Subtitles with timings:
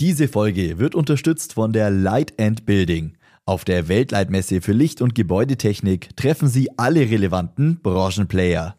[0.00, 3.14] Diese Folge wird unterstützt von der Light and Building.
[3.46, 8.76] Auf der Weltleitmesse für Licht- und Gebäudetechnik treffen Sie alle relevanten Branchenplayer.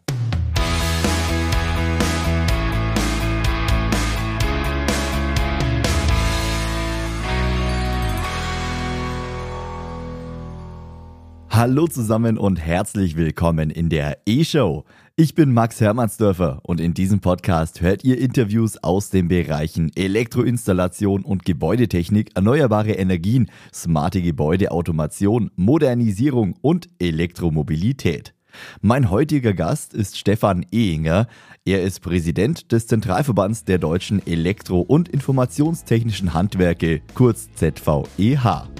[11.60, 14.86] Hallo zusammen und herzlich willkommen in der E-Show.
[15.14, 21.22] Ich bin Max Hermannsdörfer und in diesem Podcast hört ihr Interviews aus den Bereichen Elektroinstallation
[21.22, 28.32] und Gebäudetechnik, erneuerbare Energien, smarte Gebäudeautomation, Modernisierung und Elektromobilität.
[28.80, 31.26] Mein heutiger Gast ist Stefan Ehinger.
[31.66, 38.79] Er ist Präsident des Zentralverbands der deutschen Elektro- und Informationstechnischen Handwerke, kurz ZVEH.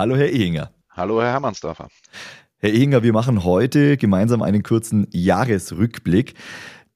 [0.00, 0.70] Hallo, Herr Ehinger.
[0.88, 1.88] Hallo, Herr Hermannsdorfer.
[2.56, 6.32] Herr Ehinger, wir machen heute gemeinsam einen kurzen Jahresrückblick.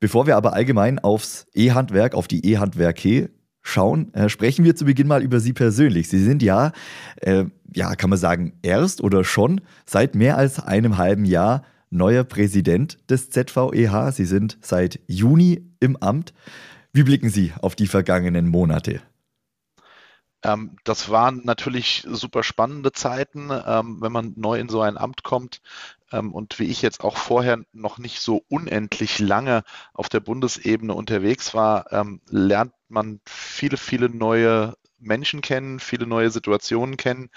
[0.00, 3.28] Bevor wir aber allgemein aufs E-Handwerk, auf die E-Handwerke
[3.60, 6.08] schauen, äh, sprechen wir zu Beginn mal über Sie persönlich.
[6.08, 6.72] Sie sind ja,
[7.16, 12.24] äh, ja, kann man sagen, erst oder schon seit mehr als einem halben Jahr neuer
[12.24, 14.12] Präsident des ZVEH.
[14.12, 16.32] Sie sind seit Juni im Amt.
[16.94, 19.02] Wie blicken Sie auf die vergangenen Monate?
[20.44, 25.24] Ähm, das waren natürlich super spannende Zeiten, ähm, wenn man neu in so ein Amt
[25.24, 25.60] kommt.
[26.12, 29.64] Ähm, und wie ich jetzt auch vorher noch nicht so unendlich lange
[29.94, 36.30] auf der Bundesebene unterwegs war, ähm, lernt man viele, viele neue Menschen kennen, viele neue
[36.30, 37.30] Situationen kennen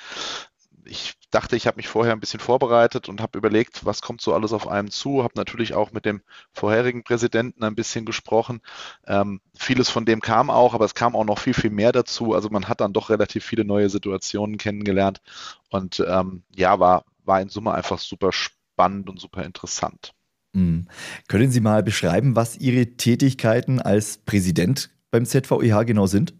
[0.89, 4.33] ich dachte, ich habe mich vorher ein bisschen vorbereitet und habe überlegt, was kommt so
[4.33, 5.23] alles auf einem zu.
[5.23, 6.21] Habe natürlich auch mit dem
[6.53, 8.61] vorherigen Präsidenten ein bisschen gesprochen.
[9.05, 12.33] Ähm, vieles von dem kam auch, aber es kam auch noch viel, viel mehr dazu.
[12.33, 15.21] Also man hat dann doch relativ viele neue Situationen kennengelernt
[15.69, 20.13] und ähm, ja, war, war in Summe einfach super spannend und super interessant.
[20.53, 20.87] Mhm.
[21.27, 26.33] Können Sie mal beschreiben, was Ihre Tätigkeiten als Präsident beim ZVEH genau sind?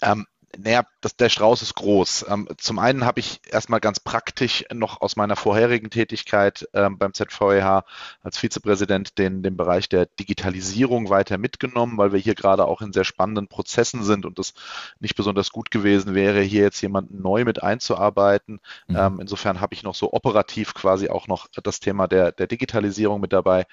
[0.00, 0.26] Ähm,
[0.60, 2.26] naja, das, der Strauß ist groß.
[2.28, 7.14] Ähm, zum einen habe ich erstmal ganz praktisch noch aus meiner vorherigen Tätigkeit ähm, beim
[7.14, 7.84] ZVEH
[8.22, 12.92] als Vizepräsident den, den Bereich der Digitalisierung weiter mitgenommen, weil wir hier gerade auch in
[12.92, 14.54] sehr spannenden Prozessen sind und es
[14.98, 18.60] nicht besonders gut gewesen wäre, hier jetzt jemanden neu mit einzuarbeiten.
[18.88, 18.96] Mhm.
[18.96, 23.20] Ähm, insofern habe ich noch so operativ quasi auch noch das Thema der, der Digitalisierung
[23.20, 23.66] mit dabei.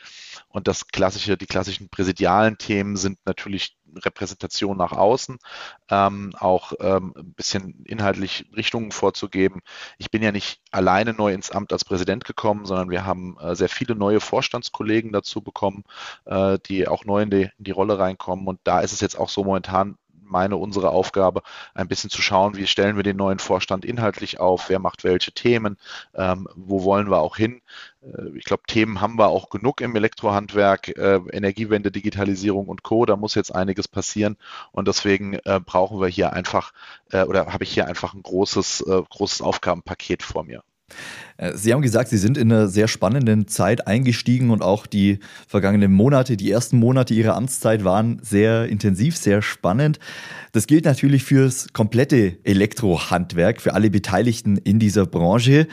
[0.49, 5.37] Und das klassische, die klassischen präsidialen Themen sind natürlich Repräsentation nach außen,
[5.89, 9.61] ähm, auch ähm, ein bisschen inhaltlich Richtungen vorzugeben.
[9.97, 13.55] Ich bin ja nicht alleine neu ins Amt als Präsident gekommen, sondern wir haben äh,
[13.55, 15.83] sehr viele neue Vorstandskollegen dazu bekommen,
[16.25, 18.47] äh, die auch neu in die, in die Rolle reinkommen.
[18.47, 21.41] Und da ist es jetzt auch so momentan meine, unsere Aufgabe,
[21.73, 25.31] ein bisschen zu schauen, wie stellen wir den neuen Vorstand inhaltlich auf, wer macht welche
[25.31, 25.77] Themen,
[26.13, 27.61] ähm, wo wollen wir auch hin.
[28.01, 33.05] Äh, ich glaube, Themen haben wir auch genug im Elektrohandwerk, äh, Energiewende, Digitalisierung und Co.
[33.05, 34.37] Da muss jetzt einiges passieren
[34.71, 36.71] und deswegen äh, brauchen wir hier einfach
[37.11, 40.63] äh, oder habe ich hier einfach ein großes, äh, großes Aufgabenpaket vor mir.
[41.37, 45.19] Äh, Sie haben gesagt, Sie sind in einer sehr spannenden Zeit eingestiegen und auch die
[45.47, 49.99] vergangenen Monate, die ersten Monate Ihrer Amtszeit waren sehr intensiv, sehr spannend.
[50.51, 55.67] Das gilt natürlich fürs komplette Elektrohandwerk, für alle Beteiligten in dieser Branche.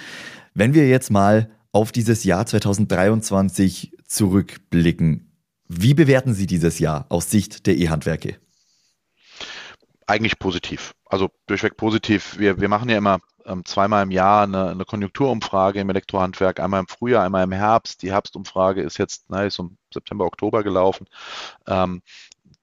[0.55, 5.33] Wenn wir jetzt mal auf dieses Jahr 2023 zurückblicken,
[5.69, 8.37] wie bewerten Sie dieses Jahr aus Sicht der E-Handwerke?
[10.07, 10.95] Eigentlich positiv.
[11.07, 12.39] Also durchweg positiv.
[12.39, 16.81] Wir, wir machen ja immer ähm, zweimal im Jahr eine, eine, Konjunkturumfrage im Elektrohandwerk, einmal
[16.81, 18.03] im Frühjahr, einmal im Herbst.
[18.03, 21.07] Die Herbstumfrage ist jetzt, na, ist um September, Oktober gelaufen.
[21.67, 22.03] Ähm,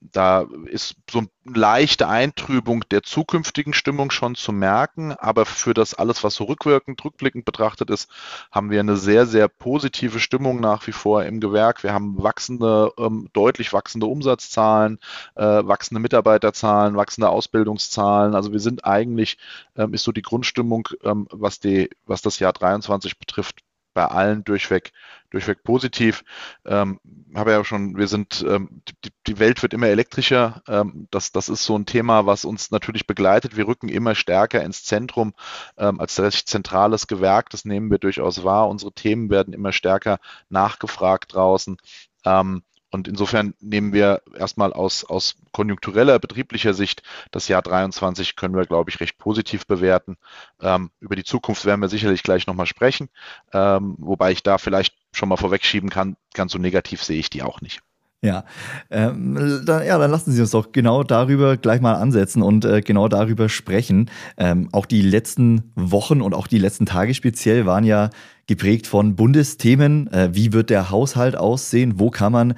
[0.02, 5.94] da ist so eine leichte Eintrübung der zukünftigen Stimmung schon zu merken, aber für das
[5.94, 8.10] alles, was so rückwirkend, rückblickend betrachtet ist,
[8.52, 11.84] haben wir eine sehr, sehr positive Stimmung nach wie vor im Gewerk.
[11.84, 15.00] Wir haben wachsende, ähm, deutlich wachsende Umsatzzahlen,
[15.36, 18.36] äh, wachsende Mitarbeiterzahlen, wachsende Ausbildungszahlen.
[18.36, 19.38] Also wir sind eigentlich,
[19.76, 23.64] ähm, ist so die Grundstimmung, ähm, was die, was das Jahr 23 betrifft,
[24.00, 24.94] bei allen durchweg,
[25.30, 26.24] durchweg positiv.
[26.66, 27.02] Ähm,
[27.36, 30.64] habe ja schon, wir sind, ähm, die, die, Welt wird immer elektrischer.
[30.70, 33.58] Ähm, das, das ist so ein Thema, was uns natürlich begleitet.
[33.58, 35.34] Wir rücken immer stärker ins Zentrum
[35.78, 37.50] ähm, als recht zentrales Gewerk.
[37.50, 38.70] Das nehmen wir durchaus wahr.
[38.70, 41.76] Unsere Themen werden immer stärker nachgefragt draußen.
[42.24, 48.56] Ähm, und insofern nehmen wir erstmal aus, aus konjunktureller, betrieblicher Sicht das Jahr 23 können
[48.56, 50.18] wir, glaube ich, recht positiv bewerten.
[50.62, 53.10] Ähm, über die Zukunft werden wir sicherlich gleich nochmal sprechen,
[53.54, 57.44] ähm, wobei ich da vielleicht schon mal vorwegschieben kann, ganz so negativ sehe ich die
[57.44, 57.82] auch nicht.
[58.22, 58.44] Ja,
[58.90, 62.82] ähm, dann, ja, dann lassen Sie uns doch genau darüber gleich mal ansetzen und äh,
[62.82, 64.12] genau darüber sprechen.
[64.36, 68.10] Ähm, auch die letzten Wochen und auch die letzten Tage speziell waren ja
[68.50, 70.12] geprägt von Bundesthemen.
[70.12, 72.00] Äh, wie wird der Haushalt aussehen?
[72.00, 72.56] Wo kann man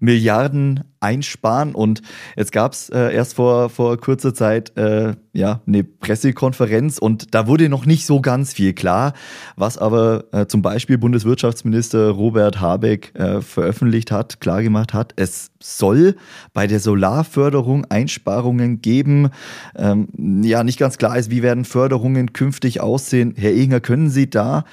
[0.00, 1.74] Milliarden einsparen?
[1.74, 2.00] Und
[2.34, 7.46] jetzt gab es äh, erst vor, vor kurzer Zeit äh, ja, eine Pressekonferenz und da
[7.46, 9.12] wurde noch nicht so ganz viel klar,
[9.56, 15.12] was aber zum Beispiel Bundeswirtschaftsminister Robert Habeck veröffentlicht hat, klargemacht hat.
[15.16, 16.14] Es soll
[16.52, 19.30] bei der Solarförderung Einsparungen geben.
[19.74, 20.06] Ähm,
[20.44, 23.34] ja, nicht ganz klar ist, wie werden Förderungen künftig aussehen.
[23.36, 24.64] Herr Ehinger, können Sie da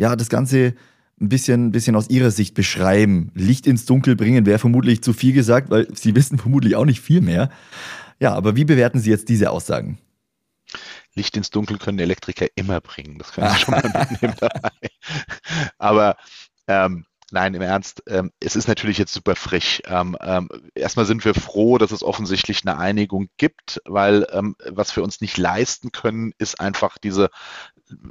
[0.00, 0.74] ja, das Ganze
[1.20, 3.30] ein bisschen, ein bisschen aus Ihrer Sicht beschreiben.
[3.34, 7.02] Licht ins Dunkel bringen wäre vermutlich zu viel gesagt, weil Sie wissen vermutlich auch nicht
[7.02, 7.50] viel mehr.
[8.18, 9.98] Ja, aber wie bewerten Sie jetzt diese Aussagen?
[11.14, 13.18] Licht ins Dunkel können Elektriker immer bringen.
[13.18, 14.70] Das können Sie schon mal mitnehmen dabei.
[15.78, 16.16] Aber
[16.66, 19.80] ähm, Nein, im Ernst, ähm, es ist natürlich jetzt super frisch.
[19.86, 24.96] Ähm, ähm, erstmal sind wir froh, dass es offensichtlich eine Einigung gibt, weil ähm, was
[24.96, 27.30] wir uns nicht leisten können, ist einfach diese,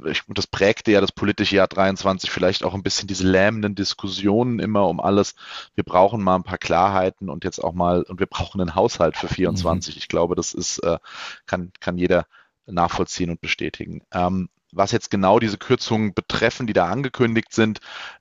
[0.06, 4.58] ich, das prägte ja das politische Jahr 23 vielleicht auch ein bisschen diese lähmenden Diskussionen
[4.58, 5.34] immer um alles.
[5.74, 9.16] Wir brauchen mal ein paar Klarheiten und jetzt auch mal, und wir brauchen einen Haushalt
[9.16, 9.94] für 24.
[9.94, 9.98] Mhm.
[9.98, 10.98] Ich glaube, das ist, äh,
[11.46, 12.26] kann, kann jeder
[12.66, 14.02] nachvollziehen und bestätigen.
[14.12, 17.80] Ähm, was jetzt genau diese Kürzungen betreffen, die da angekündigt sind,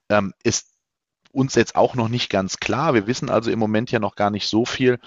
[0.09, 0.69] ähm, ist
[1.31, 2.93] uns jetzt auch noch nicht ganz klar.
[2.93, 4.99] Wir wissen also im Moment ja noch gar nicht so viel.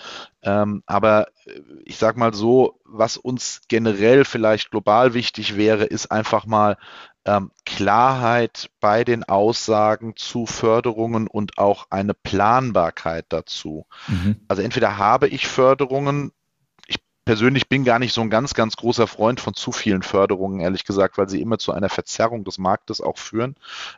[0.43, 6.11] Ähm, aber äh, ich sage mal so, was uns generell vielleicht global wichtig wäre, ist
[6.11, 6.77] einfach mal
[7.25, 13.87] ähm, Klarheit bei den Aussagen zu Förderungen und auch eine Planbarkeit dazu.
[14.09, 14.37] Mhm.
[14.49, 16.33] Also entweder habe ich Förderungen,
[17.25, 20.85] persönlich bin gar nicht so ein ganz, ganz großer Freund von zu vielen Förderungen, ehrlich
[20.85, 23.55] gesagt, weil sie immer zu einer Verzerrung des Marktes auch führen.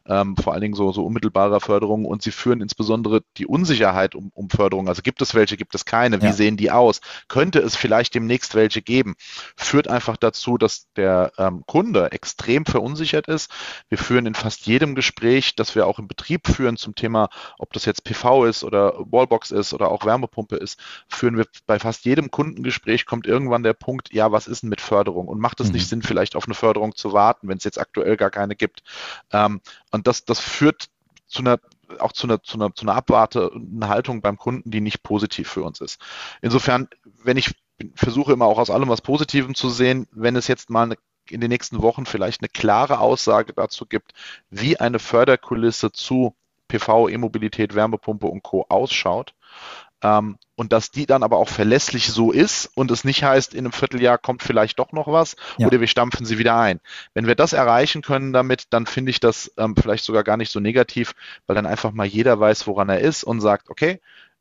[0.07, 4.31] Ähm, vor allen Dingen so, so unmittelbarer Förderungen und sie führen insbesondere die Unsicherheit um,
[4.35, 4.89] um Förderung.
[4.89, 6.21] Also gibt es welche, gibt es keine?
[6.21, 6.33] Wie ja.
[6.33, 7.01] sehen die aus?
[7.29, 9.15] Könnte es vielleicht demnächst welche geben?
[9.57, 13.51] Führt einfach dazu, dass der ähm, Kunde extrem verunsichert ist.
[13.89, 17.73] Wir führen in fast jedem Gespräch, das wir auch im Betrieb führen zum Thema, ob
[17.73, 20.79] das jetzt PV ist oder Wallbox ist oder auch Wärmepumpe ist,
[21.09, 24.81] führen wir bei fast jedem Kundengespräch kommt irgendwann der Punkt, ja, was ist denn mit
[24.81, 25.29] Förderung?
[25.29, 25.75] Und macht es mhm.
[25.75, 28.83] nicht Sinn, vielleicht auf eine Förderung zu warten, wenn es jetzt aktuell gar keine gibt?
[29.31, 29.61] Ähm,
[29.93, 30.89] und das, das führt
[31.29, 31.61] zu einer
[32.01, 35.63] auch zu einer, zu einer, zu einer abwartenden Haltung beim Kunden, die nicht positiv für
[35.63, 36.01] uns ist.
[36.43, 36.89] Insofern,
[37.23, 37.55] wenn ich
[37.95, 40.97] versuche immer auch aus allem was Positivem zu sehen, wenn es jetzt mal eine,
[41.31, 44.13] in den nächsten Wochen vielleicht eine klare Aussage dazu gibt,
[44.51, 46.35] wie eine Förderkulisse zu
[46.67, 48.67] PV, E-Mobilität, Wärmepumpe und Co.
[48.69, 49.35] ausschaut,
[50.05, 53.61] ähm, und dass die dann aber auch verlässlich so ist und es nicht heißt, in
[53.61, 55.67] einem Vierteljahr kommt vielleicht doch noch was ja.
[55.67, 56.79] oder wir stampfen sie wieder ein.
[57.15, 60.53] Wenn wir das erreichen können damit, dann finde ich das ähm, vielleicht sogar gar nicht
[60.53, 61.15] so negativ,
[61.47, 64.01] weil dann einfach mal jeder weiß, woran er ist und sagt, okay,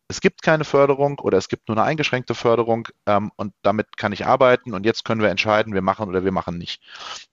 [0.10, 4.12] es gibt keine Förderung oder es gibt nur eine eingeschränkte Förderung ähm, und damit kann
[4.12, 6.84] ich arbeiten und jetzt können wir entscheiden, wir machen oder wir machen nicht.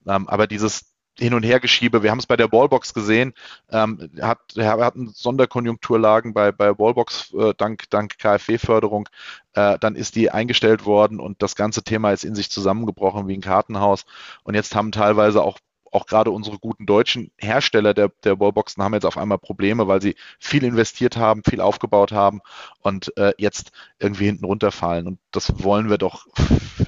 [0.07, 2.03] Ähm, aber dieses hin und her geschiebe.
[2.03, 3.35] Wir haben es bei der Wallbox gesehen.
[3.71, 9.09] Ähm, hat, hatten Sonderkonjunkturlagen bei, bei Wallbox äh, dank, dank KfW-Förderung.
[9.53, 13.37] Äh, dann ist die eingestellt worden und das ganze Thema ist in sich zusammengebrochen wie
[13.37, 14.07] ein Kartenhaus.
[14.43, 15.59] Und jetzt haben teilweise auch
[15.91, 20.01] auch gerade unsere guten deutschen Hersteller der, der Wallboxen haben jetzt auf einmal Probleme, weil
[20.01, 22.41] sie viel investiert haben, viel aufgebaut haben
[22.81, 25.07] und äh, jetzt irgendwie hinten runterfallen.
[25.07, 26.27] Und das wollen wir doch,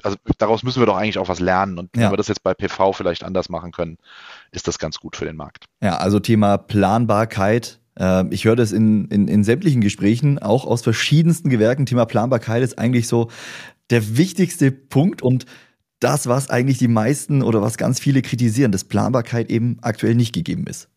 [0.03, 1.79] also daraus müssen wir doch eigentlich auch was lernen.
[1.79, 2.03] Und ja.
[2.03, 3.97] wenn wir das jetzt bei PV vielleicht anders machen können,
[4.51, 5.65] ist das ganz gut für den Markt.
[5.81, 7.79] Ja, also Thema Planbarkeit.
[7.97, 11.85] Ähm, ich höre das in, in, in sämtlichen Gesprächen, auch aus verschiedensten Gewerken.
[11.85, 13.29] Thema Planbarkeit ist eigentlich so
[13.89, 15.45] der wichtigste Punkt und
[16.03, 20.33] das, was eigentlich die meisten oder was ganz viele kritisieren, dass Planbarkeit eben aktuell nicht
[20.33, 20.89] gegeben ist.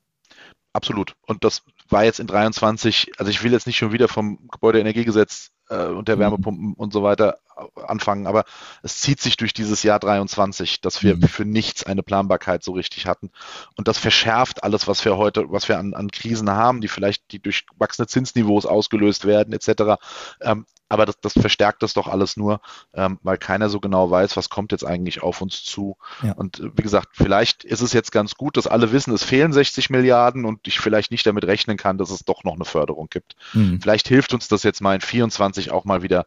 [0.72, 1.14] Absolut.
[1.26, 5.50] Und das war jetzt in 23, also ich will jetzt nicht schon wieder vom Gebäudeenergiegesetz
[5.70, 6.20] äh, und der mhm.
[6.20, 7.38] Wärmepumpen und so weiter
[7.86, 8.44] anfangen, aber
[8.82, 11.22] es zieht sich durch dieses Jahr 23, dass wir mhm.
[11.22, 13.30] für nichts eine Planbarkeit so richtig hatten.
[13.76, 17.32] Und das verschärft alles, was wir heute, was wir an, an Krisen haben, die vielleicht
[17.32, 19.98] die durch wachsende Zinsniveaus ausgelöst werden, etc.
[20.42, 22.60] Ähm, aber das, das verstärkt das doch alles nur,
[22.94, 25.96] ähm, weil keiner so genau weiß, was kommt jetzt eigentlich auf uns zu.
[26.22, 26.32] Ja.
[26.32, 29.52] Und äh, wie gesagt, vielleicht ist es jetzt ganz gut, dass alle wissen, es fehlen
[29.52, 33.08] 60 Milliarden und ich vielleicht nicht damit rechnen kann, dass es doch noch eine Förderung
[33.10, 33.34] gibt.
[33.52, 33.80] Mhm.
[33.80, 36.26] Vielleicht hilft uns das jetzt mal in 24 auch mal wieder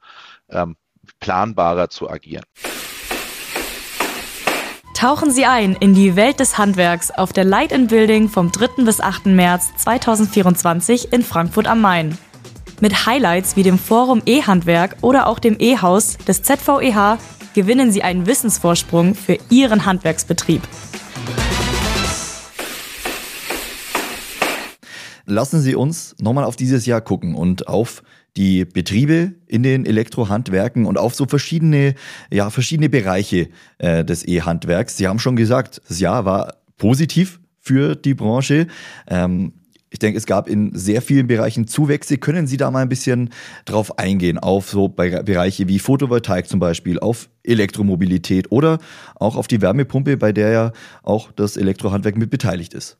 [0.49, 0.75] ähm,
[1.19, 2.43] planbarer zu agieren.
[4.93, 8.83] Tauchen Sie ein in die Welt des Handwerks auf der Light in Building vom 3.
[8.83, 9.27] bis 8.
[9.27, 12.17] März 2024 in Frankfurt am Main.
[12.81, 17.17] Mit Highlights wie dem Forum E-Handwerk oder auch dem E-Haus des ZVEH
[17.53, 20.61] gewinnen Sie einen Wissensvorsprung für Ihren Handwerksbetrieb.
[25.25, 28.01] Lassen Sie uns nochmal auf dieses Jahr gucken und auf
[28.37, 31.95] die Betriebe in den Elektrohandwerken und auf so verschiedene,
[32.31, 34.95] ja, verschiedene Bereiche äh, des E-Handwerks.
[34.95, 38.67] Sie haben schon gesagt, das Jahr war positiv für die Branche.
[39.07, 39.53] Ähm,
[39.91, 42.17] ich denke, es gab in sehr vielen Bereichen Zuwächse.
[42.17, 43.31] Können Sie da mal ein bisschen
[43.65, 48.79] drauf eingehen, auf so Bereiche wie Photovoltaik zum Beispiel, auf Elektromobilität oder
[49.15, 52.97] auch auf die Wärmepumpe, bei der ja auch das Elektrohandwerk mit beteiligt ist?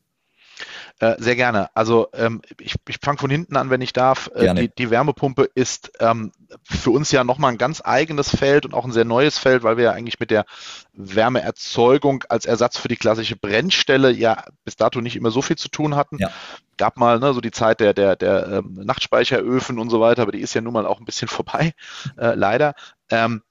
[1.00, 1.70] Äh, sehr gerne.
[1.74, 4.30] Also ähm, ich, ich fange von hinten an, wenn ich darf.
[4.34, 6.30] Äh, die, die, Wärmepumpe ist ähm,
[6.62, 9.78] für uns ja nochmal ein ganz eigenes Feld und auch ein sehr neues Feld, weil
[9.78, 10.44] wir ja eigentlich mit der
[10.92, 15.70] Wärmeerzeugung als Ersatz für die klassische Brennstelle ja bis dato nicht immer so viel zu
[15.70, 16.18] tun hatten.
[16.18, 16.30] Ja.
[16.76, 20.32] Gab mal ne, so die Zeit der, der, der ähm, Nachtspeicheröfen und so weiter, aber
[20.32, 21.72] die ist ja nun mal auch ein bisschen vorbei,
[22.18, 22.74] äh, leider.
[23.08, 23.42] Ähm,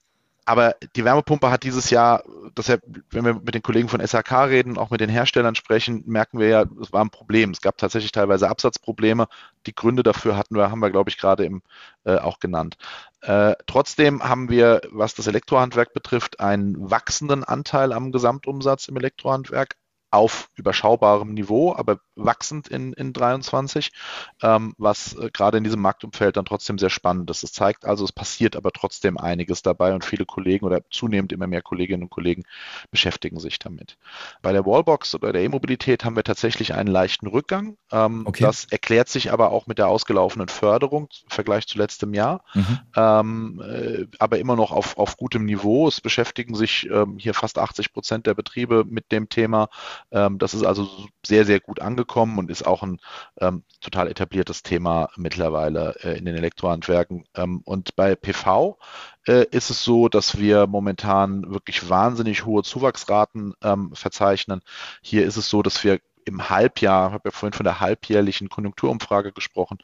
[0.49, 2.23] aber die Wärmepumpe hat dieses Jahr,
[2.59, 2.77] ja,
[3.11, 6.47] wenn wir mit den Kollegen von SAK reden, auch mit den Herstellern sprechen, merken wir
[6.47, 7.51] ja, es war ein Problem.
[7.51, 9.27] Es gab tatsächlich teilweise Absatzprobleme.
[9.67, 11.61] Die Gründe dafür hatten wir, haben wir, glaube ich, gerade eben
[12.03, 12.77] äh, auch genannt.
[13.21, 19.75] Äh, trotzdem haben wir, was das Elektrohandwerk betrifft, einen wachsenden Anteil am Gesamtumsatz im Elektrohandwerk,
[20.11, 23.91] auf überschaubarem Niveau, aber wachsend in, in 23,
[24.41, 27.43] ähm, was äh, gerade in diesem Marktumfeld dann trotzdem sehr spannend ist.
[27.43, 31.47] Es zeigt also, es passiert aber trotzdem einiges dabei und viele Kollegen oder zunehmend immer
[31.47, 32.43] mehr Kolleginnen und Kollegen
[32.91, 33.97] beschäftigen sich damit.
[34.41, 37.77] Bei der Wallbox oder der E-Mobilität haben wir tatsächlich einen leichten Rückgang.
[37.91, 38.43] Ähm, okay.
[38.43, 42.79] Das erklärt sich aber auch mit der ausgelaufenen Förderung im Vergleich zu letztem Jahr, mhm.
[42.95, 45.87] ähm, äh, aber immer noch auf, auf gutem Niveau.
[45.87, 49.69] Es beschäftigen sich ähm, hier fast 80 Prozent der Betriebe mit dem Thema.
[50.11, 50.87] Ähm, das ist also
[51.25, 52.99] sehr, sehr gut angekommen und ist auch ein
[53.39, 57.25] ähm, total etabliertes Thema mittlerweile äh, in den Elektrohandwerken.
[57.35, 58.77] Ähm, und bei PV
[59.27, 63.53] äh, ist es so, dass wir momentan wirklich wahnsinnig hohe Zuwachsraten
[63.93, 64.61] verzeichnen.
[65.01, 68.49] Hier ist es so, dass wir im Halbjahr, ich habe ja vorhin von der halbjährlichen
[68.49, 69.79] Konjunkturumfrage gesprochen,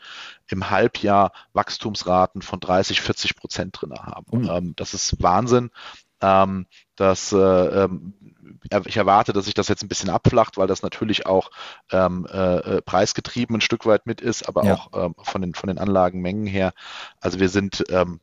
[0.48, 4.42] im Halbjahr Wachstumsraten von 30, 40 Prozent drin haben.
[4.42, 4.74] Mhm.
[4.76, 5.72] das ist Wahnsinn.
[6.20, 7.88] Das, äh,
[8.86, 11.50] ich erwarte, dass sich das jetzt ein bisschen abflacht, weil das natürlich auch
[11.92, 14.76] ähm, äh, preisgetrieben ein Stück weit mit ist, aber ja.
[14.76, 16.74] auch ähm, von, den, von den Anlagenmengen her.
[17.20, 18.20] Also wir sind ähm,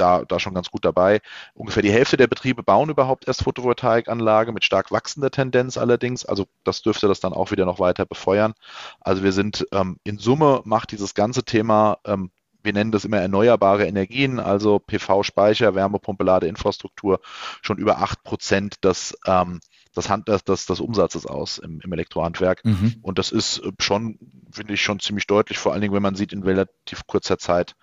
[0.00, 1.20] da, da schon ganz gut dabei.
[1.54, 6.24] Ungefähr die Hälfte der Betriebe bauen überhaupt erst Photovoltaikanlage mit stark wachsender Tendenz allerdings.
[6.24, 8.54] Also das dürfte das dann auch wieder noch weiter befeuern.
[9.00, 12.30] Also wir sind ähm, in Summe macht dieses ganze Thema ähm,
[12.62, 17.20] wir nennen das immer erneuerbare Energien, also PV-Speicher, Wärmepumpe, Ladeinfrastruktur,
[17.62, 19.60] schon über 8 Prozent des, ähm,
[19.96, 22.64] des, Hand, des, des, des Umsatzes aus im, im Elektrohandwerk.
[22.64, 22.96] Mhm.
[23.02, 24.18] Und das ist schon,
[24.50, 27.74] finde ich, schon ziemlich deutlich, vor allen Dingen, wenn man sieht, in relativ kurzer Zeit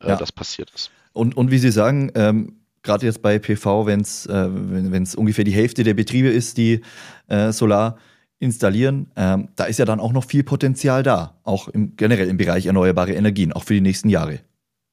[0.00, 0.16] äh, ja.
[0.16, 0.90] das passiert ist.
[1.12, 5.44] Und, und wie Sie sagen, ähm, gerade jetzt bei PV, wenn's, äh, wenn es ungefähr
[5.44, 6.82] die Hälfte der Betriebe ist, die
[7.28, 7.98] äh, Solar
[8.38, 12.36] installieren, ähm, da ist ja dann auch noch viel Potenzial da, auch im, generell im
[12.36, 14.40] Bereich erneuerbare Energien, auch für die nächsten Jahre.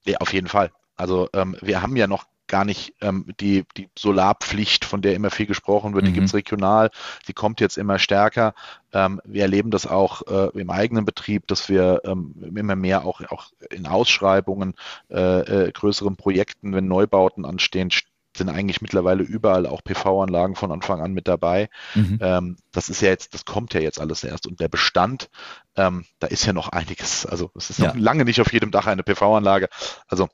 [0.06, 0.72] Ja, auf jeden Fall.
[0.96, 5.32] Also ähm, wir haben ja noch gar nicht ähm, die, die Solarpflicht, von der immer
[5.32, 6.08] viel gesprochen wird, mhm.
[6.08, 6.92] die gibt es regional,
[7.28, 8.54] die kommt jetzt immer stärker.
[8.92, 13.22] Ähm, wir erleben das auch äh, im eigenen Betrieb, dass wir ähm, immer mehr auch,
[13.30, 14.76] auch in Ausschreibungen,
[15.10, 17.90] äh, äh, größeren Projekten, wenn Neubauten anstehen,
[18.36, 21.70] sind eigentlich mittlerweile überall auch PV-Anlagen von Anfang an mit dabei.
[21.96, 22.18] Mhm.
[22.22, 24.48] Ähm, das ist ja jetzt, das kommt ja jetzt alles erst.
[24.48, 25.30] Und der Bestand,
[25.76, 27.26] ähm, da ist ja noch einiges.
[27.26, 27.88] Also es ist ja.
[27.88, 29.70] noch lange nicht auf jedem Dach eine PV-Anlage.
[30.08, 30.30] Also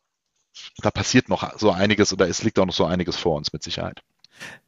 [0.81, 3.63] da passiert noch so einiges oder es liegt auch noch so einiges vor uns mit
[3.63, 4.01] Sicherheit.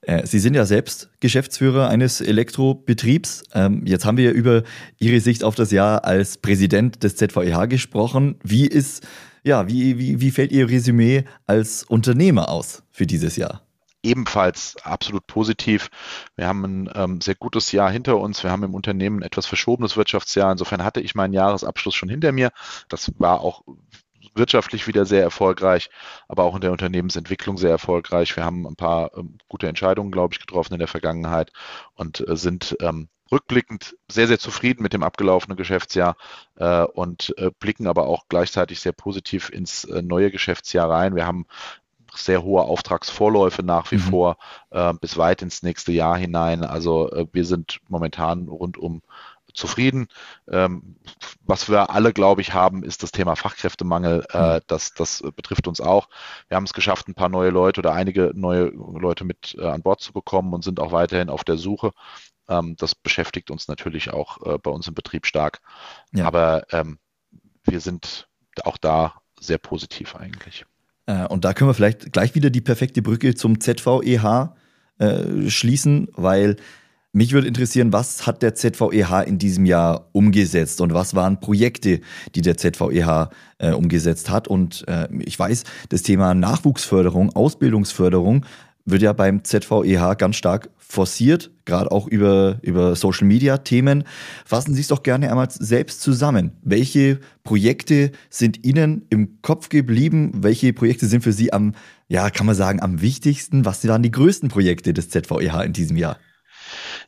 [0.01, 3.43] Äh, Sie sind ja selbst Geschäftsführer eines Elektrobetriebs.
[3.53, 4.63] Ähm, jetzt haben wir über
[4.99, 8.35] Ihre Sicht auf das Jahr als Präsident des ZVEH gesprochen.
[8.43, 9.07] Wie ist
[9.43, 13.61] ja, wie, wie, wie fällt Ihr Resümee als Unternehmer aus für dieses Jahr?
[14.03, 15.89] ebenfalls absolut positiv.
[16.35, 18.43] Wir haben ein ähm, sehr gutes Jahr hinter uns.
[18.43, 20.51] Wir haben im Unternehmen etwas verschobenes Wirtschaftsjahr.
[20.51, 22.51] Insofern hatte ich meinen Jahresabschluss schon hinter mir.
[22.89, 23.63] Das war auch
[24.33, 25.89] wirtschaftlich wieder sehr erfolgreich,
[26.27, 28.35] aber auch in der Unternehmensentwicklung sehr erfolgreich.
[28.35, 31.51] Wir haben ein paar ähm, gute Entscheidungen, glaube ich, getroffen in der Vergangenheit
[31.95, 36.15] und äh, sind ähm, rückblickend sehr, sehr zufrieden mit dem abgelaufenen Geschäftsjahr
[36.55, 41.15] äh, und äh, blicken aber auch gleichzeitig sehr positiv ins äh, neue Geschäftsjahr rein.
[41.15, 41.45] Wir haben
[42.13, 44.01] sehr hohe Auftragsvorläufe nach wie mhm.
[44.01, 44.37] vor
[44.71, 46.63] äh, bis weit ins nächste Jahr hinein.
[46.63, 49.01] Also äh, wir sind momentan rundum
[49.53, 50.07] zufrieden.
[50.49, 50.95] Ähm,
[51.41, 54.25] was wir alle, glaube ich, haben, ist das Thema Fachkräftemangel.
[54.31, 54.59] Äh, mhm.
[54.67, 56.07] das, das betrifft uns auch.
[56.47, 59.81] Wir haben es geschafft, ein paar neue Leute oder einige neue Leute mit äh, an
[59.81, 61.91] Bord zu bekommen und sind auch weiterhin auf der Suche.
[62.51, 65.61] Ähm, das beschäftigt uns natürlich auch äh, bei uns im Betrieb stark.
[66.13, 66.25] Ja.
[66.25, 66.99] Aber ähm,
[67.63, 68.27] wir sind
[68.63, 70.65] auch da sehr positiv eigentlich.
[71.05, 74.55] Äh, und da können wir vielleicht gleich wieder die perfekte Brücke zum ZVEH
[74.99, 76.57] äh, schließen, weil
[77.13, 81.99] mich würde interessieren, was hat der ZVEH in diesem Jahr umgesetzt und was waren Projekte,
[82.35, 84.47] die der ZVEH äh, umgesetzt hat.
[84.47, 88.45] Und äh, ich weiß, das Thema Nachwuchsförderung, Ausbildungsförderung
[88.91, 94.03] wird ja beim ZVEH ganz stark forciert, gerade auch über, über Social Media Themen.
[94.45, 96.51] Fassen Sie es doch gerne einmal selbst zusammen.
[96.63, 100.31] Welche Projekte sind Ihnen im Kopf geblieben?
[100.35, 101.73] Welche Projekte sind für Sie am,
[102.07, 103.65] ja, kann man sagen, am wichtigsten?
[103.65, 106.17] Was waren die größten Projekte des ZVEH in diesem Jahr?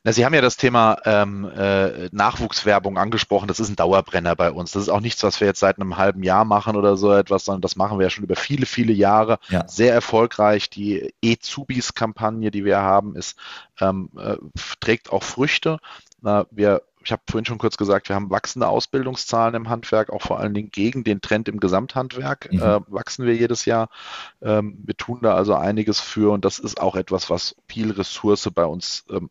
[0.03, 3.47] Na, Sie haben ja das Thema ähm, äh, Nachwuchswerbung angesprochen.
[3.47, 4.71] Das ist ein Dauerbrenner bei uns.
[4.71, 7.45] Das ist auch nichts, was wir jetzt seit einem halben Jahr machen oder so etwas,
[7.45, 9.39] sondern das machen wir ja schon über viele, viele Jahre.
[9.49, 9.67] Ja.
[9.67, 10.69] Sehr erfolgreich.
[10.69, 13.37] Die E-Zubis-Kampagne, die wir haben, ist,
[13.79, 14.37] ähm, äh,
[14.79, 15.79] trägt auch Früchte.
[16.21, 20.21] Na, wir ich habe vorhin schon kurz gesagt, wir haben wachsende Ausbildungszahlen im Handwerk, auch
[20.21, 22.61] vor allen Dingen gegen den Trend im Gesamthandwerk mhm.
[22.61, 23.89] äh, wachsen wir jedes Jahr.
[24.41, 28.49] Ähm, wir tun da also einiges für und das ist auch etwas, was viel Ressource
[28.53, 29.29] bei uns ähm,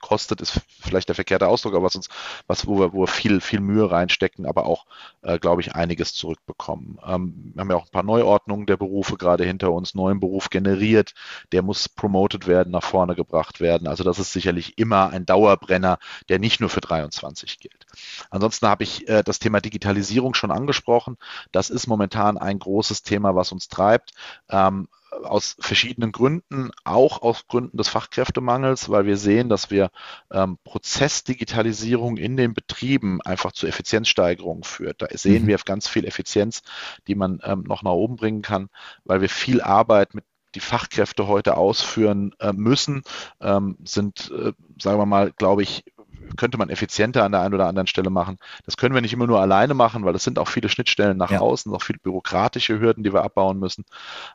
[0.00, 2.08] kostet, ist vielleicht der verkehrte Ausdruck, aber was uns,
[2.46, 4.86] was, wo wir, wo wir viel, viel Mühe reinstecken, aber auch,
[5.22, 6.98] äh, glaube ich, einiges zurückbekommen.
[7.06, 10.50] Ähm, wir haben ja auch ein paar Neuordnungen der Berufe gerade hinter uns, neuen Beruf
[10.50, 11.14] generiert,
[11.52, 13.88] der muss promoted werden, nach vorne gebracht werden.
[13.88, 17.86] Also das ist sicherlich immer ein Dauerbrenner, der nicht nur für 23 gilt.
[18.30, 21.16] Ansonsten habe ich äh, das Thema Digitalisierung schon angesprochen.
[21.52, 24.12] Das ist momentan ein großes Thema, was uns treibt.
[24.48, 24.88] Ähm,
[25.24, 29.90] aus verschiedenen Gründen, auch aus Gründen des Fachkräftemangels, weil wir sehen, dass wir
[30.30, 35.02] ähm, Prozessdigitalisierung in den Betrieben einfach zu Effizienzsteigerungen führt.
[35.02, 35.48] Da sehen mhm.
[35.48, 36.62] wir ganz viel Effizienz,
[37.06, 38.68] die man ähm, noch nach oben bringen kann,
[39.04, 40.24] weil wir viel Arbeit mit
[40.56, 43.02] die Fachkräfte heute ausführen äh, müssen,
[43.40, 45.84] ähm, sind, äh, sagen wir mal, glaube ich,
[46.36, 48.38] könnte man effizienter an der einen oder anderen Stelle machen.
[48.64, 51.30] Das können wir nicht immer nur alleine machen, weil es sind auch viele Schnittstellen nach
[51.30, 51.40] ja.
[51.40, 53.84] außen, auch viele bürokratische Hürden, die wir abbauen müssen.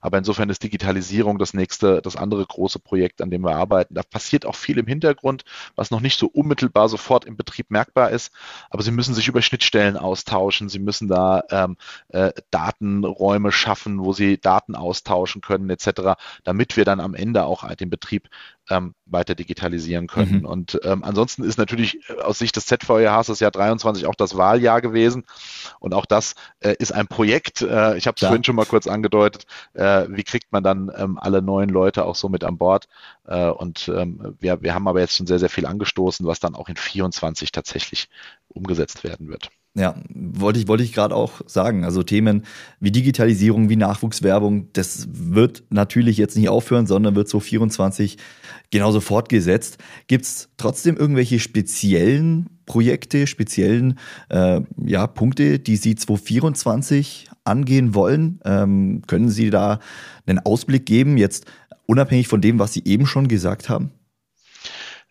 [0.02, 3.96] Aber insofern ist Digitalisierung das nächste, das andere große Projekt, an dem wir arbeiten.
[3.96, 5.44] Da passiert auch viel im Hintergrund,
[5.76, 8.32] was noch nicht so unmittelbar sofort im Betrieb merkbar ist.
[8.70, 10.70] Aber Sie müssen sich über Schnittstellen austauschen.
[10.70, 11.78] Sie müssen da ähm,
[12.10, 17.66] äh, Datenräume schaffen, wo Sie Daten austauschen können, etc., damit wir dann am Ende auch
[17.76, 18.30] den Betrieb
[18.70, 20.40] ähm, weiter digitalisieren können.
[20.40, 20.46] Mhm.
[20.46, 24.38] Und ähm, ansonsten ist natürlich äh, aus Sicht des ZVEHs das Jahr 23 auch das
[24.38, 25.26] Wahljahr gewesen.
[25.80, 27.62] Und auch das äh, ist ein Projekt.
[27.62, 29.46] Äh, ich habe es vorhin schon mal kurz angedeutet.
[29.74, 32.88] Äh, wie kriegt man dann ähm, alle neuen Leute auch so mit an Bord?
[33.26, 36.56] Äh, und ähm, wir, wir haben aber jetzt schon sehr, sehr viel angestoßen, was dann
[36.56, 38.10] auch in 24 tatsächlich
[38.48, 39.50] umgesetzt werden wird.
[39.78, 41.84] Ja, wollte ich, wollte ich gerade auch sagen.
[41.84, 42.44] Also Themen
[42.80, 48.18] wie Digitalisierung, wie Nachwuchswerbung, das wird natürlich jetzt nicht aufhören, sondern wird so 24
[48.72, 49.78] genauso fortgesetzt.
[50.08, 58.40] Gibt es trotzdem irgendwelche speziellen Projekte, speziellen äh, ja, Punkte, die Sie 2024 angehen wollen?
[58.46, 59.80] Ähm, können Sie da
[60.26, 61.48] einen Ausblick geben, jetzt
[61.86, 63.92] unabhängig von dem, was Sie eben schon gesagt haben?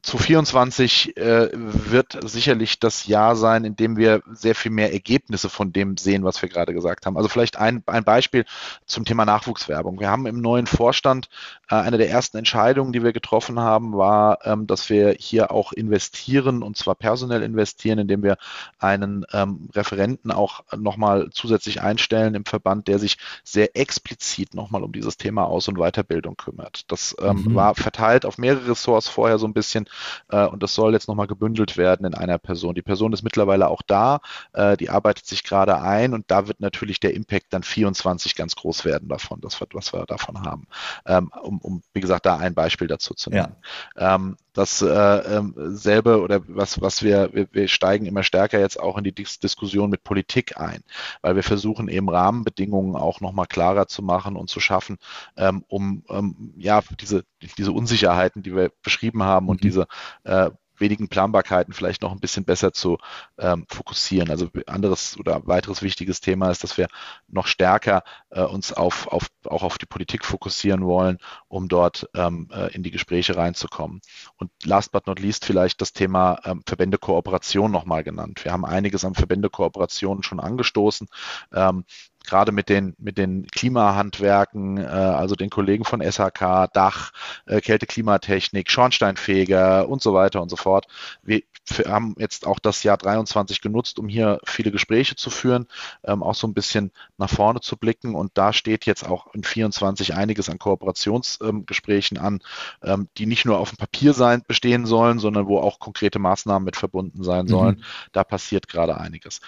[0.04, 5.48] Zu 24 äh, wird sicherlich das Jahr sein, in dem wir sehr viel mehr Ergebnisse
[5.48, 7.16] von dem sehen, was wir gerade gesagt haben.
[7.16, 8.44] Also vielleicht ein, ein Beispiel
[8.84, 9.98] zum Thema Nachwuchswerbung.
[9.98, 11.30] Wir haben im neuen Vorstand
[11.70, 15.72] äh, eine der ersten Entscheidungen, die wir getroffen haben, war, ähm, dass wir hier auch
[15.72, 18.36] investieren und zwar personell investieren, indem wir
[18.78, 24.92] einen ähm, Referenten auch nochmal zusätzlich einstellen im Verband, der sich sehr explizit nochmal um
[24.92, 26.82] dieses Thema Aus- und Weiterbildung kümmert.
[26.92, 27.54] Das ähm, mhm.
[27.54, 29.88] war verteilt auf mehrere Ressorts vorher so ein bisschen
[30.30, 32.74] äh, und das soll jetzt nochmal gebündelt werden in einer Person.
[32.74, 34.20] Die Person ist mittlerweile auch da,
[34.52, 38.56] äh, die arbeitet sich gerade ein und da wird natürlich der Impact dann 24 ganz
[38.56, 40.66] groß werden davon, das, was wir davon haben.
[41.06, 43.56] Ähm, um, um, wie gesagt, da ein Beispiel dazu zu nennen.
[43.96, 44.14] Ja.
[44.14, 48.78] Ähm, das äh, ähm, selbe oder was, was wir, wir, wir steigen immer stärker jetzt
[48.78, 50.84] auch in die Dis Diskussion mit Politik ein,
[51.22, 54.98] weil wir versuchen eben Rahmenbedingungen auch nochmal klarer zu machen und zu schaffen,
[55.36, 57.24] ähm, um ähm, ja diese,
[57.58, 59.66] diese Unsicherheiten, die wir beschrieben haben und mhm.
[59.66, 59.83] diese
[60.24, 62.98] äh, wenigen Planbarkeiten vielleicht noch ein bisschen besser zu
[63.38, 64.30] ähm, fokussieren.
[64.30, 66.88] Also anderes oder weiteres wichtiges Thema ist, dass wir
[67.28, 71.18] noch stärker äh, uns auf, auf, auch auf die Politik fokussieren wollen,
[71.48, 74.00] um dort ähm, äh, in die Gespräche reinzukommen.
[74.36, 78.44] Und last but not least vielleicht das Thema ähm, Verbändekooperation nochmal genannt.
[78.44, 81.08] Wir haben einiges an Verbändekooperationen schon angestoßen.
[81.52, 81.84] Ähm,
[82.24, 87.12] gerade mit den, mit den Klimahandwerken, äh, also den Kollegen von SHK, Dach,
[87.46, 90.86] äh, Kälte-Klimatechnik, Schornsteinfeger und so weiter und so fort.
[91.22, 91.42] Wir
[91.86, 95.66] haben jetzt auch das Jahr 23 genutzt, um hier viele Gespräche zu führen,
[96.04, 98.14] ähm, auch so ein bisschen nach vorne zu blicken.
[98.14, 102.40] Und da steht jetzt auch in 24 einiges an Kooperationsgesprächen ähm, an,
[102.82, 106.64] ähm, die nicht nur auf dem Papier sein, bestehen sollen, sondern wo auch konkrete Maßnahmen
[106.64, 107.76] mit verbunden sein sollen.
[107.76, 107.84] Mhm.
[108.12, 109.40] Da passiert gerade einiges.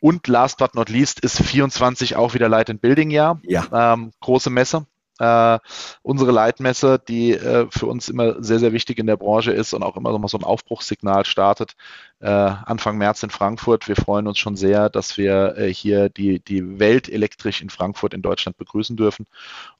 [0.00, 3.40] Und last but not least ist 24 auch wieder Light and Building Jahr.
[3.42, 3.94] Ja.
[3.94, 4.86] Ähm, große Messe.
[5.18, 5.58] Äh,
[6.02, 9.82] unsere Leitmesse, die äh, für uns immer sehr, sehr wichtig in der Branche ist und
[9.82, 11.74] auch immer so, mal so ein Aufbruchssignal startet,
[12.20, 13.88] äh, Anfang März in Frankfurt.
[13.88, 18.14] Wir freuen uns schon sehr, dass wir äh, hier die, die Welt elektrisch in Frankfurt
[18.14, 19.26] in Deutschland begrüßen dürfen.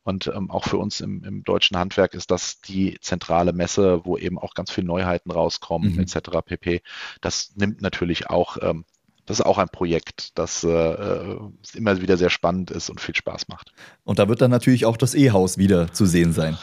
[0.02, 4.18] Und ähm, auch für uns im, im deutschen Handwerk ist das die zentrale Messe, wo
[4.18, 6.00] eben auch ganz viele Neuheiten rauskommen, mhm.
[6.00, 6.30] etc.
[6.44, 6.82] pp.
[7.20, 8.84] Das nimmt natürlich auch ähm,
[9.28, 11.38] das ist auch ein Projekt, das äh, äh,
[11.74, 13.72] immer wieder sehr spannend ist und viel Spaß macht.
[14.04, 16.56] Und da wird dann natürlich auch das E-Haus wieder zu sehen sein.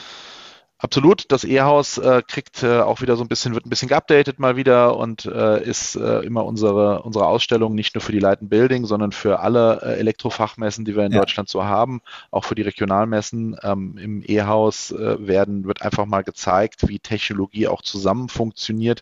[0.77, 4.39] Absolut, das E-Haus äh, kriegt äh, auch wieder so ein bisschen, wird ein bisschen geupdatet
[4.39, 8.39] mal wieder und äh, ist äh, immer unsere, unsere Ausstellung nicht nur für die Light
[8.41, 11.19] Building, sondern für alle äh, Elektrofachmessen, die wir in ja.
[11.19, 13.55] Deutschland so haben, auch für die Regionalmessen.
[13.63, 19.01] Ähm, Im E-Haus äh, werden, wird einfach mal gezeigt, wie Technologie auch zusammen funktioniert.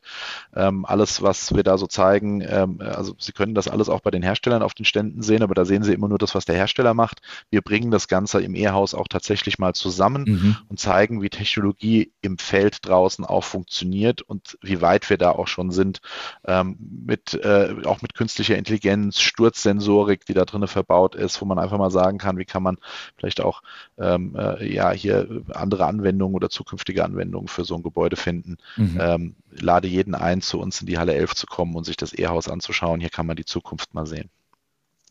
[0.55, 4.12] Ähm, alles, was wir da so zeigen, ähm, also Sie können das alles auch bei
[4.12, 6.55] den Herstellern auf den Ständen sehen, aber da sehen Sie immer nur das, was der
[6.55, 7.23] Hersteller macht.
[7.49, 10.57] Wir bringen das Ganze im E-Haus auch tatsächlich mal zusammen mhm.
[10.69, 15.32] und zeigen, wie Technologie Technologie im Feld draußen auch funktioniert und wie weit wir da
[15.32, 16.02] auch schon sind
[16.45, 21.60] ähm, mit äh, auch mit künstlicher Intelligenz, Sturzsensorik, die da drin verbaut ist, wo man
[21.60, 22.78] einfach mal sagen kann, wie kann man
[23.17, 23.62] vielleicht auch
[23.97, 28.58] ähm, äh, ja hier andere Anwendungen oder zukünftige Anwendungen für so ein Gebäude finden.
[28.76, 28.97] Mhm.
[28.99, 32.17] Ähm, lade jeden ein, zu uns in die Halle 11 zu kommen und sich das
[32.17, 32.99] E-Haus anzuschauen.
[32.99, 34.30] Hier kann man die Zukunft mal sehen.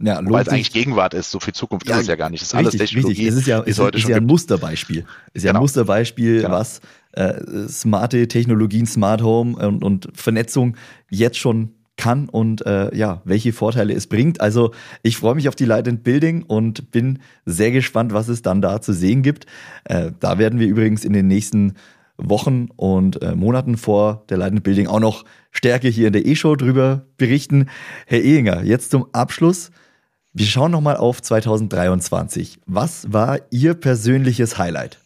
[0.03, 2.43] Ja, Weil es eigentlich Gegenwart ist, so viel Zukunft ja, ist es ja gar nicht.
[2.43, 3.13] Es ist richtig, alles Technologie.
[3.13, 3.29] Richtig.
[3.29, 5.05] Es ist ja, ist, heute ist ja ein Musterbeispiel.
[5.29, 5.61] Es ist ja genau.
[5.61, 6.51] ein Musterbeispiel, genau.
[6.51, 6.81] was
[7.13, 10.77] äh, smarte Technologien, Smart Home und, und Vernetzung
[11.09, 14.41] jetzt schon kann und äh, ja, welche Vorteile es bringt.
[14.41, 18.43] Also ich freue mich auf die Light and Building und bin sehr gespannt, was es
[18.43, 19.47] dann da zu sehen gibt.
[19.85, 21.75] Äh, da werden wir übrigens in den nächsten
[22.17, 26.27] Wochen und äh, Monaten vor der Light and Building auch noch stärker hier in der
[26.27, 27.67] E-Show drüber berichten.
[28.07, 29.71] Herr Ehinger, jetzt zum Abschluss.
[30.35, 32.61] Wir schauen nochmal auf 2023.
[32.65, 34.99] Was war Ihr persönliches Highlight?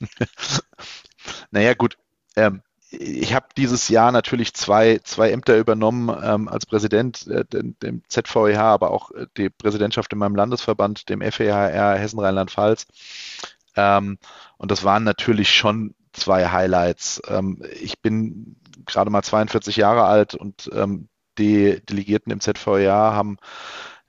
[1.50, 1.98] naja, gut.
[2.36, 8.02] Ähm, ich habe dieses Jahr natürlich zwei, zwei Ämter übernommen ähm, als Präsident äh, dem,
[8.08, 12.86] ZVEH, aber auch äh, die Präsidentschaft in meinem Landesverband, dem FEHR Hessen-Rheinland-Pfalz.
[13.74, 14.18] Ähm,
[14.56, 17.20] und das waren natürlich schon zwei Highlights.
[17.26, 23.38] Ähm, ich bin gerade mal 42 Jahre alt und ähm, die Delegierten im ZVEH haben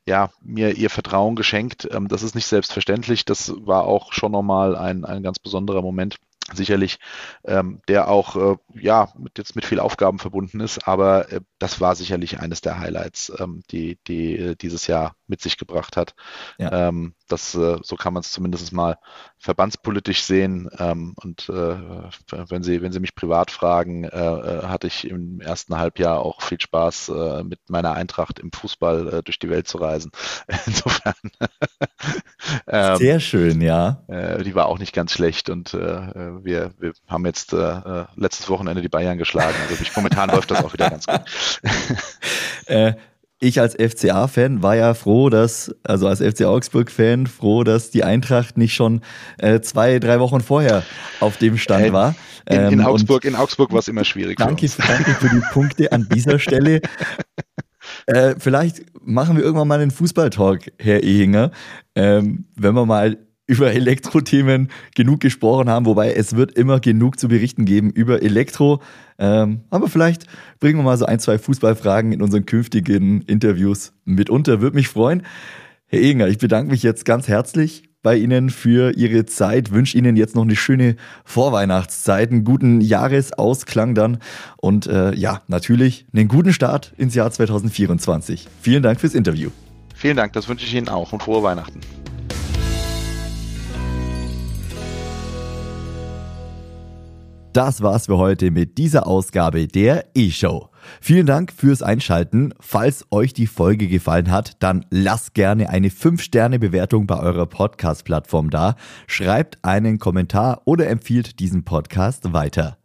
[0.06, 1.88] ja, mir ihr Vertrauen geschenkt.
[1.92, 3.26] Ähm, das ist nicht selbstverständlich.
[3.26, 6.18] Das war auch schon nochmal ein, ein ganz besonderer Moment
[6.54, 6.98] sicherlich,
[7.46, 11.80] ähm, der auch äh, ja mit, jetzt mit viel Aufgaben verbunden ist, aber äh, das
[11.82, 16.16] war sicherlich eines der Highlights, ähm, die, die äh, dieses Jahr mit sich gebracht hat.
[16.58, 16.90] Ja.
[16.90, 18.98] Ähm, das, äh, so kann man es zumindest mal
[19.38, 20.70] verbandspolitisch sehen.
[20.78, 21.76] Ähm, und äh,
[22.50, 26.60] wenn Sie, wenn Sie mich privat fragen, äh, hatte ich im ersten Halbjahr auch viel
[26.60, 27.12] Spaß,
[27.44, 30.12] mit meiner Eintracht im Fußball durch die Welt zu reisen.
[30.66, 31.14] Insofern.
[32.68, 34.02] ähm, Sehr schön, ja.
[34.08, 37.54] die war auch nicht ganz schlecht und wir, wir haben jetzt
[38.16, 39.56] letztes Wochenende die Bayern geschlagen.
[39.70, 41.22] Also momentan läuft das auch wieder ganz gut.
[43.40, 48.58] Ich als FCA-Fan war ja froh, dass, also als FC Augsburg-Fan, froh, dass die Eintracht
[48.58, 49.02] nicht schon
[49.38, 50.84] äh, zwei, drei Wochen vorher
[51.22, 52.16] auf dem Stand äh, war.
[52.48, 54.38] In, in ähm, Augsburg, in Augsburg war es immer schwierig.
[54.38, 56.82] Danke, für danke für die Punkte an dieser Stelle.
[58.06, 61.52] Äh, vielleicht machen wir irgendwann mal einen Fußballtalk, Herr Ehinger,
[61.96, 63.18] ähm, wenn wir mal
[63.50, 68.80] über Elektro-Themen genug gesprochen haben, wobei es wird immer genug zu berichten geben über Elektro.
[69.18, 70.26] Ähm, aber vielleicht
[70.60, 74.62] bringen wir mal so ein, zwei Fußballfragen in unseren künftigen Interviews mit unter.
[74.62, 75.24] Würde mich freuen.
[75.88, 80.16] Herr Eger, ich bedanke mich jetzt ganz herzlich bei Ihnen für Ihre Zeit, wünsche Ihnen
[80.16, 84.20] jetzt noch eine schöne Vorweihnachtszeit, einen guten Jahresausklang dann
[84.58, 88.48] und äh, ja, natürlich einen guten Start ins Jahr 2024.
[88.62, 89.50] Vielen Dank fürs Interview.
[89.96, 91.82] Vielen Dank, das wünsche ich Ihnen auch und frohe Weihnachten.
[97.60, 100.70] Das war's für heute mit dieser Ausgabe der E-Show.
[101.02, 102.54] Vielen Dank fürs Einschalten.
[102.62, 108.76] Falls euch die Folge gefallen hat, dann lasst gerne eine 5-Sterne-Bewertung bei eurer Podcast-Plattform da,
[109.08, 112.78] schreibt einen Kommentar oder empfiehlt diesen Podcast weiter.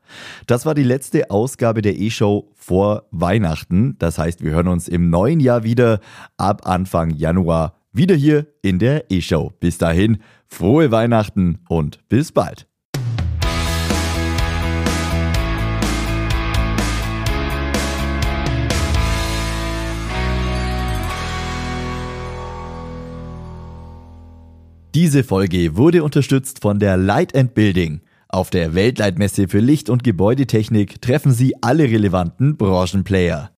[0.48, 3.94] Das war die letzte Ausgabe der E-Show vor Weihnachten.
[4.00, 6.00] Das heißt, wir hören uns im neuen Jahr wieder
[6.36, 9.52] ab Anfang Januar wieder hier in der E-Show.
[9.60, 12.66] Bis dahin, frohe Weihnachten und bis bald.
[24.94, 28.00] Diese Folge wurde unterstützt von der Light and Building.
[28.28, 33.50] Auf der Weltleitmesse für Licht- und Gebäudetechnik treffen Sie alle relevanten Branchenplayer.